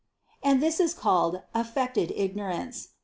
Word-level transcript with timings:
And 0.41 0.63
this 0.63 0.79
is 0.79 0.95
called 0.95 1.43
"affected 1.53 2.11
ignorance." 2.15 2.87